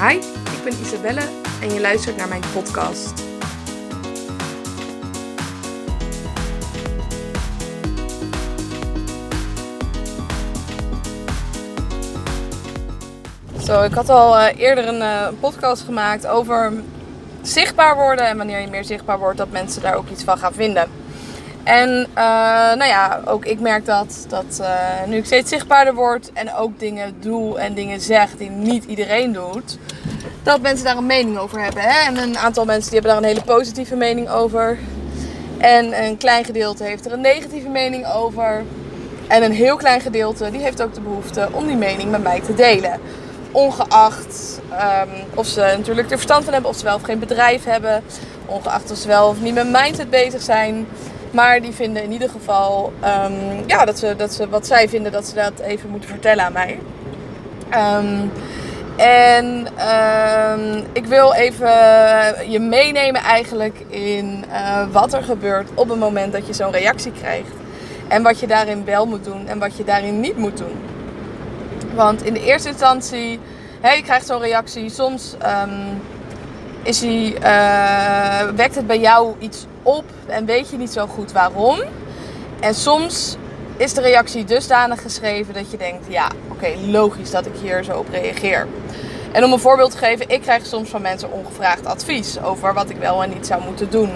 [0.00, 1.20] Hi, ik ben Isabelle
[1.60, 3.22] en je luistert naar mijn podcast.
[13.64, 16.72] Zo, ik had al uh, eerder een uh, podcast gemaakt over
[17.42, 20.52] zichtbaar worden en wanneer je meer zichtbaar wordt, dat mensen daar ook iets van gaan
[20.52, 20.88] vinden.
[21.64, 22.14] En uh,
[22.74, 24.62] nou ja, ook ik merk dat, dat
[25.06, 29.32] nu ik steeds zichtbaarder word en ook dingen doe en dingen zeg die niet iedereen
[29.32, 29.78] doet,
[30.42, 31.82] dat mensen daar een mening over hebben.
[31.82, 32.06] Hè?
[32.06, 34.78] En een aantal mensen die hebben daar een hele positieve mening over.
[35.58, 38.62] En een klein gedeelte heeft er een negatieve mening over.
[39.26, 42.40] En een heel klein gedeelte die heeft ook de behoefte om die mening met mij
[42.40, 43.00] te delen.
[43.52, 47.64] Ongeacht um, of ze natuurlijk er verstand van hebben, of ze wel of geen bedrijf
[47.64, 48.02] hebben.
[48.46, 50.86] Ongeacht of ze wel of niet met mindset bezig zijn.
[51.34, 55.12] Maar die vinden in ieder geval um, ja, dat, ze, dat ze wat zij vinden,
[55.12, 56.78] dat ze dat even moeten vertellen aan mij.
[57.70, 58.30] Um,
[58.96, 61.70] en uh, ik wil even
[62.50, 67.12] je meenemen eigenlijk in uh, wat er gebeurt op het moment dat je zo'n reactie
[67.12, 67.52] krijgt.
[68.08, 70.76] En wat je daarin wel moet doen en wat je daarin niet moet doen.
[71.94, 73.40] Want in de eerste instantie,
[73.80, 74.90] hè, je krijgt zo'n reactie.
[74.90, 76.02] Soms um,
[76.82, 81.32] is die, uh, wekt het bij jou iets op en weet je niet zo goed
[81.32, 81.78] waarom.
[82.60, 83.36] En soms
[83.76, 87.98] is de reactie dusdanig geschreven dat je denkt: ja, oké, logisch dat ik hier zo
[87.98, 88.66] op reageer.
[89.32, 92.90] En om een voorbeeld te geven, ik krijg soms van mensen ongevraagd advies over wat
[92.90, 94.10] ik wel en niet zou moeten doen.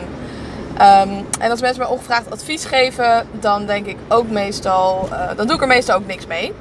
[0.74, 5.46] Um, en als mensen mij ongevraagd advies geven, dan denk ik ook meestal, uh, dan
[5.46, 6.52] doe ik er meestal ook niks mee.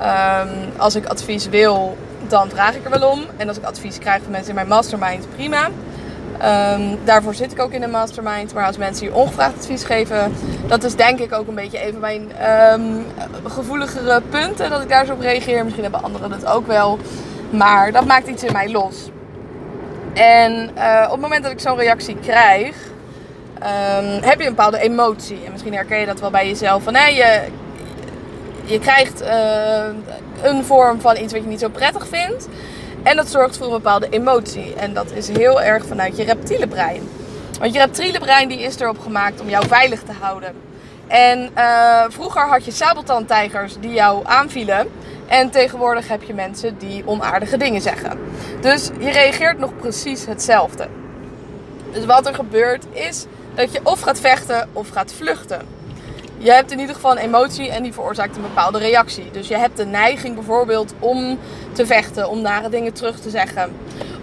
[0.00, 1.96] Um, als ik advies wil,
[2.28, 3.24] dan vraag ik er wel om.
[3.36, 5.68] En als ik advies krijg van mensen in mijn mastermind, prima.
[6.44, 8.54] Um, daarvoor zit ik ook in een mastermind.
[8.54, 10.32] Maar als mensen je ongevraagd advies geven,
[10.66, 12.30] dat is denk ik ook een beetje even mijn
[12.72, 13.06] um,
[13.44, 14.70] gevoeligere punten.
[14.70, 15.62] Dat ik daar zo op reageer.
[15.62, 16.98] Misschien hebben anderen dat ook wel.
[17.50, 19.10] Maar dat maakt iets in mij los.
[20.14, 22.76] En uh, op het moment dat ik zo'n reactie krijg,
[23.56, 25.40] um, heb je een bepaalde emotie.
[25.44, 26.82] En misschien herken je dat wel bij jezelf.
[26.82, 27.40] Van, hey, je,
[28.64, 29.84] je krijgt uh,
[30.42, 32.48] een vorm van iets wat je niet zo prettig vindt.
[33.08, 34.74] En dat zorgt voor een bepaalde emotie.
[34.74, 37.08] En dat is heel erg vanuit je reptiele brein.
[37.58, 40.52] Want je reptiele brein die is erop gemaakt om jou veilig te houden.
[41.06, 44.88] En uh, vroeger had je sabeltandtijgers die jou aanvielen.
[45.26, 48.18] En tegenwoordig heb je mensen die onaardige dingen zeggen.
[48.60, 50.88] Dus je reageert nog precies hetzelfde.
[51.92, 55.77] Dus wat er gebeurt is dat je of gaat vechten of gaat vluchten.
[56.38, 59.30] Je hebt in ieder geval een emotie en die veroorzaakt een bepaalde reactie.
[59.32, 61.38] Dus je hebt de neiging bijvoorbeeld om
[61.72, 63.72] te vechten, om nare dingen terug te zeggen.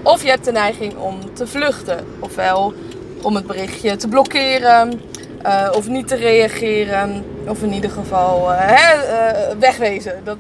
[0.01, 2.05] Of je hebt de neiging om te vluchten.
[2.19, 2.73] Ofwel
[3.21, 5.01] om het berichtje te blokkeren,
[5.45, 7.25] uh, of niet te reageren.
[7.47, 10.21] Of in ieder geval uh, hè, uh, wegwezen.
[10.23, 10.37] Dat,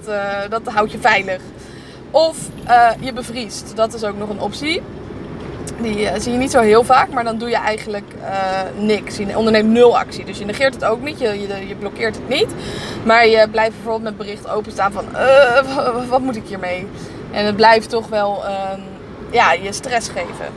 [0.49, 1.41] dat houdt je veilig.
[2.11, 2.37] Of
[2.99, 3.71] je bevriest.
[3.75, 4.81] Dat is ook nog een optie.
[5.81, 8.11] Die zie je niet zo heel vaak, maar dan doe je eigenlijk
[8.77, 9.17] niks.
[9.17, 10.25] Je onderneemt nul actie.
[10.25, 12.47] Dus je negeert het ook niet, je, je, blokkeert het niet.
[13.03, 15.05] Maar je blijft bijvoorbeeld met bericht openstaan van
[16.09, 16.87] wat moet ik hiermee?
[17.31, 18.79] En het blijft toch wel ehm,
[19.31, 20.47] ja, je stress geven.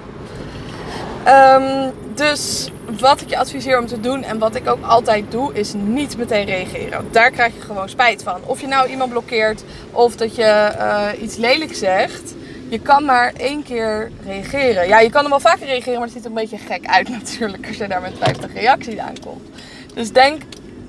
[1.27, 5.55] Um, dus wat ik je adviseer om te doen en wat ik ook altijd doe,
[5.55, 7.09] is niet meteen reageren.
[7.11, 8.41] Daar krijg je gewoon spijt van.
[8.45, 10.73] Of je nou iemand blokkeert of dat je
[11.21, 12.35] iets lelijks zegt.
[12.69, 14.89] Je kan maar één keer reageren.
[14.89, 17.09] Ja, je kan hem wel vaker reageren, maar het ziet er een beetje gek uit
[17.19, 19.49] natuurlijk als je daar met 50 reacties aankomt.
[19.95, 20.43] Dus denk,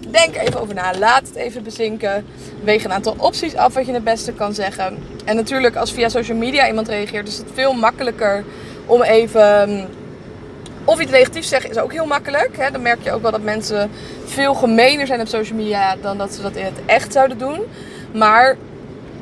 [0.09, 0.93] denk even over na.
[0.97, 2.25] Laat het even bezinken.
[2.63, 4.97] Weeg een aantal opties af wat je het beste kan zeggen.
[5.25, 8.43] En natuurlijk, als via social media iemand reageert, is het veel makkelijker
[8.85, 9.87] om even
[10.85, 12.57] of iets negatiefs zeggen is ook heel makkelijk.
[12.57, 12.71] Hè.
[12.71, 13.91] Dan merk je ook wel dat mensen
[14.25, 17.61] veel gemener zijn op social media dan dat ze dat in het echt zouden doen.
[18.13, 18.57] Maar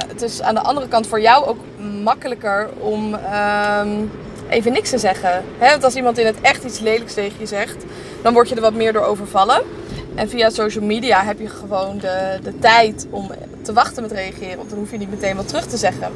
[0.07, 1.57] het is aan de andere kant voor jou ook
[2.03, 4.11] makkelijker om um,
[4.49, 5.43] even niks te zeggen.
[5.59, 7.83] Want als iemand in het echt iets lelijks tegen je zegt,
[8.21, 9.61] dan word je er wat meer door overvallen.
[10.15, 13.31] En via social media heb je gewoon de, de tijd om
[13.61, 14.57] te wachten met reageren.
[14.57, 16.11] Want dan hoef je niet meteen wat terug te zeggen.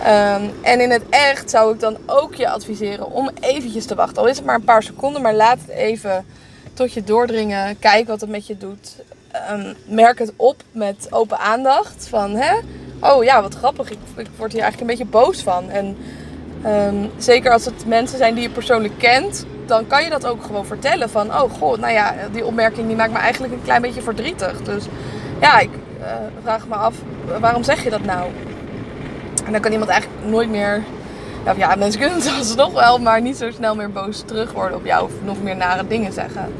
[0.00, 4.22] Um, en in het echt zou ik dan ook je adviseren om eventjes te wachten.
[4.22, 6.24] Al is het maar een paar seconden, maar laat het even
[6.74, 7.78] tot je doordringen.
[7.78, 8.96] Kijk wat het met je doet.
[9.50, 12.06] Um, merk het op met open aandacht.
[12.08, 12.54] Van, hè?
[13.00, 13.90] Oh ja, wat grappig.
[13.90, 15.70] Ik, ik word hier eigenlijk een beetje boos van.
[15.70, 15.96] En
[16.66, 20.42] um, zeker als het mensen zijn die je persoonlijk kent, dan kan je dat ook
[20.42, 21.10] gewoon vertellen.
[21.10, 24.62] Van, oh god, nou ja, die opmerking die maakt me eigenlijk een klein beetje verdrietig.
[24.62, 24.84] Dus
[25.40, 25.70] ja, ik
[26.00, 26.06] uh,
[26.42, 26.94] vraag me af,
[27.40, 28.30] waarom zeg je dat nou?
[29.44, 30.82] En dan kan iemand eigenlijk nooit meer.
[31.44, 34.76] Ja, ja, mensen kunnen het alsnog wel, maar niet zo snel meer boos terug worden
[34.76, 36.52] op jou of nog meer nare dingen zeggen.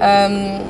[0.00, 0.60] Um,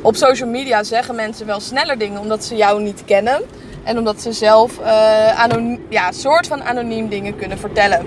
[0.00, 3.42] op social media zeggen mensen wel sneller dingen omdat ze jou niet kennen.
[3.84, 8.06] En omdat ze zelf uh, anoniem, ja, soort van anoniem dingen kunnen vertellen.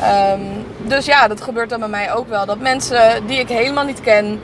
[0.00, 0.40] Ehm,
[0.78, 2.46] dus ja, dat gebeurt dan bij mij ook wel.
[2.46, 4.40] Dat mensen die ik helemaal niet ken,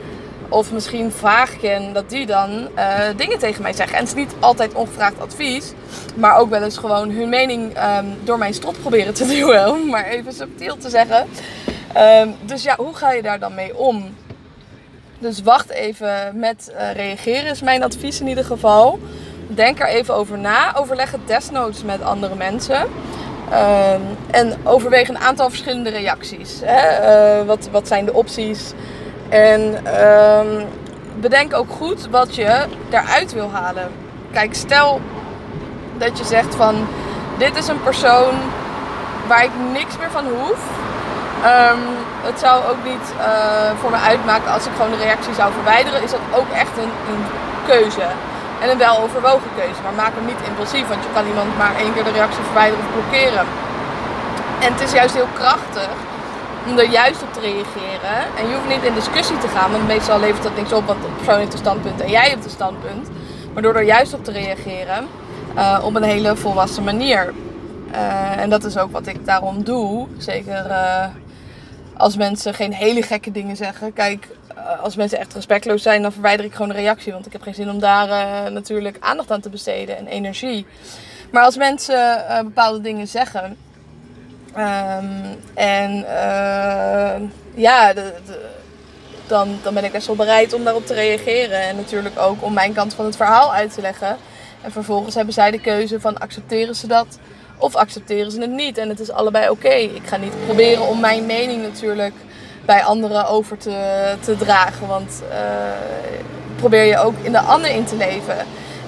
[0.49, 3.97] of misschien vaag ken, dat die dan uh, dingen tegen mij zeggen.
[3.97, 5.73] En het is niet altijd ongevraagd advies,
[6.15, 9.89] maar ook wel eens gewoon hun mening um, door mijn strot proberen te duwen, om
[9.89, 11.27] maar even subtiel te zeggen.
[11.97, 14.15] Um, dus ja, hoe ga je daar dan mee om?
[15.19, 18.99] Dus wacht even met uh, reageren is mijn advies in ieder geval.
[19.51, 20.75] Denk er even over na.
[20.75, 22.81] Overleg het desnoods met andere mensen.
[22.81, 24.01] Um,
[24.31, 26.59] en overweeg een aantal verschillende reacties.
[26.63, 27.39] Hè?
[27.39, 28.73] Uh, wat, wat zijn de opties?
[29.29, 29.61] En
[30.03, 30.65] um,
[31.15, 33.91] bedenk ook goed wat je daaruit wil halen.
[34.31, 35.01] Kijk, stel
[35.97, 36.87] dat je zegt van
[37.37, 38.33] dit is een persoon
[39.27, 40.59] waar ik niks meer van hoef.
[41.43, 41.79] Um,
[42.21, 46.03] het zou ook niet uh, voor me uitmaken als ik gewoon de reactie zou verwijderen.
[46.03, 47.23] Is dat ook echt een, een
[47.67, 48.07] keuze.
[48.61, 49.81] En een weloverwogen keuze.
[49.83, 52.85] Maar maak hem niet impulsief, want je kan iemand maar één keer de reactie verwijderen
[52.85, 53.45] of blokkeren.
[54.63, 55.89] En het is juist heel krachtig
[56.67, 58.17] om er juist op te reageren.
[58.37, 61.01] En je hoeft niet in discussie te gaan, want meestal levert dat niks op, want
[61.01, 63.09] de persoon heeft een standpunt en jij hebt een standpunt.
[63.53, 65.07] Maar door er juist op te reageren
[65.55, 67.33] uh, op een hele volwassen manier.
[67.91, 70.07] Uh, en dat is ook wat ik daarom doe.
[70.17, 71.05] Zeker uh,
[71.97, 73.93] als mensen geen hele gekke dingen zeggen.
[73.93, 74.27] Kijk,
[74.81, 77.13] als mensen echt respectloos zijn, dan verwijder ik gewoon een reactie.
[77.13, 80.65] Want ik heb geen zin om daar natuurlijk aandacht aan te besteden en energie.
[81.31, 83.57] Maar als mensen bepaalde dingen zeggen,
[84.57, 86.05] Um, en
[87.53, 88.39] ja, de, de,
[89.27, 91.61] dan, dan ben ik best wel bereid om daarop te reageren.
[91.61, 94.17] En natuurlijk ook om mijn kant van het verhaal uit te leggen.
[94.61, 97.19] En vervolgens hebben zij de keuze van accepteren ze dat
[97.57, 98.77] of accepteren ze het niet.
[98.77, 99.73] En het is allebei oké.
[99.73, 102.13] Ik ga niet proberen om mijn mening natuurlijk
[102.69, 104.87] bij anderen over te, te dragen.
[104.87, 105.37] Want uh,
[106.55, 108.35] probeer je ook in de ander in te leven.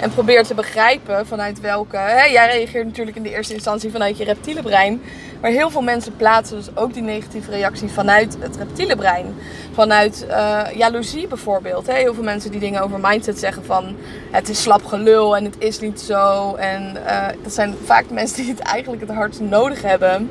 [0.01, 1.97] En probeer te begrijpen vanuit welke.
[1.97, 5.01] Hè, jij reageert natuurlijk in de eerste instantie vanuit je reptiele brein.
[5.41, 9.35] Maar heel veel mensen plaatsen dus ook die negatieve reactie vanuit het reptiele brein.
[9.73, 11.87] Vanuit uh, jaloezie bijvoorbeeld.
[11.87, 11.93] Hè.
[11.93, 13.95] Heel veel mensen die dingen over mindset zeggen van
[14.31, 16.55] het is slap gelul en het is niet zo.
[16.55, 20.29] En uh, dat zijn vaak mensen die het eigenlijk het hardst nodig hebben.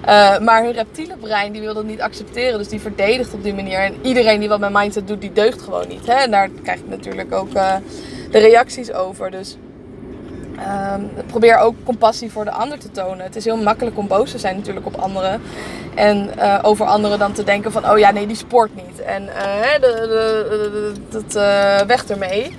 [0.00, 2.58] Uh, maar hun reptiele brein die wil dat niet accepteren.
[2.58, 3.78] Dus die verdedigt op die manier.
[3.78, 6.06] En iedereen die wat met mindset doet, die deugt gewoon niet.
[6.06, 6.14] Hè.
[6.14, 7.52] En daar krijg ik natuurlijk ook
[8.32, 9.30] de reacties over.
[9.30, 9.56] Dus
[10.96, 13.24] um, probeer ook compassie voor de ander te tonen.
[13.24, 15.42] Het is heel makkelijk om boos te zijn natuurlijk op anderen.
[15.94, 19.00] En uh, over anderen dan te denken van, oh ja, nee, die sport niet.
[19.00, 19.80] En uh,
[21.10, 22.56] dat uh, weg ermee.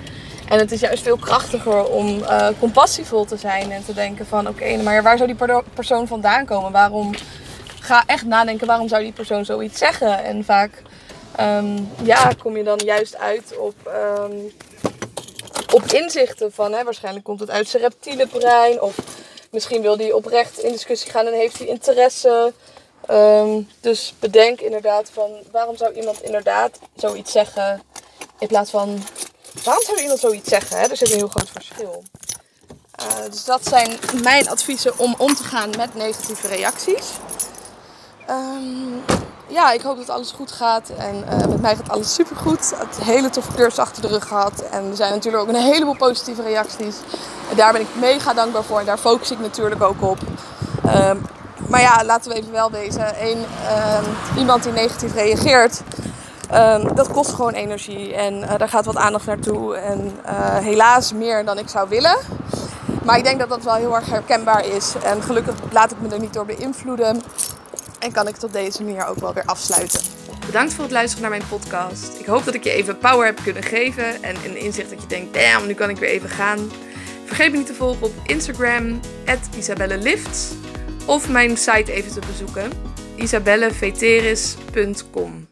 [0.48, 4.48] En het is juist veel krachtiger om uh, compassievol te zijn en te denken van,
[4.48, 6.72] oké, maar waar zou die persoon vandaan komen?
[6.72, 7.14] Waarom
[7.80, 10.24] ga echt nadenken, waarom zou die persoon zoiets zeggen?
[10.24, 10.82] En vaak,
[11.40, 13.74] um, ja, kom je dan juist uit op
[14.18, 14.52] um,
[15.74, 18.80] op inzichten van, hè, waarschijnlijk komt het uit zijn reptiele brein.
[18.80, 18.94] Of
[19.50, 22.52] misschien wil hij oprecht in discussie gaan en heeft hij interesse.
[23.10, 27.82] Um, dus bedenk inderdaad van, waarom zou iemand inderdaad zoiets zeggen
[28.38, 29.02] in plaats van,
[29.64, 30.76] waarom zou iemand zoiets zeggen?
[30.76, 30.86] Hè?
[30.86, 32.02] Er zit een heel groot verschil.
[33.00, 37.10] Uh, dus dat zijn mijn adviezen om om te gaan met negatieve reacties.
[38.30, 39.04] Um,
[39.46, 40.88] ja, ik hoop dat alles goed gaat.
[40.88, 42.74] En uh, met mij gaat alles supergoed.
[42.76, 44.62] Het hele toffe cursus achter de rug gehad.
[44.70, 46.96] En er zijn natuurlijk ook een heleboel positieve reacties.
[47.50, 48.78] En daar ben ik mega dankbaar voor.
[48.78, 50.18] En daar focus ik natuurlijk ook op.
[50.86, 51.26] Um,
[51.68, 53.14] maar ja, laten we even wel wezen.
[53.20, 55.80] Eén, um, iemand die negatief reageert,
[56.54, 58.14] um, dat kost gewoon energie.
[58.14, 59.76] En uh, daar gaat wat aandacht naartoe.
[59.76, 62.16] En uh, helaas meer dan ik zou willen.
[63.02, 64.94] Maar ik denk dat dat wel heel erg herkenbaar is.
[65.02, 67.22] En gelukkig laat ik me er niet door beïnvloeden.
[68.04, 70.00] En kan ik tot deze manier ook wel weer afsluiten.
[70.46, 72.18] Bedankt voor het luisteren naar mijn podcast.
[72.18, 74.22] Ik hoop dat ik je even power heb kunnen geven.
[74.22, 76.70] En een inzicht dat je denkt, damn, nu kan ik weer even gaan.
[77.24, 79.00] Vergeet me niet te volgen op Instagram,
[79.56, 80.54] isabellelift.
[81.06, 82.70] Of mijn site even te bezoeken,
[83.14, 85.46] isabelleveteris.com.